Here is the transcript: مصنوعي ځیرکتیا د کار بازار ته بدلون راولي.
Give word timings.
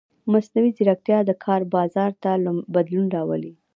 مصنوعي 0.31 0.71
ځیرکتیا 0.77 1.19
د 1.25 1.31
کار 1.43 1.61
بازار 1.75 2.11
ته 2.23 2.31
بدلون 2.75 3.07
راولي. 3.15 3.53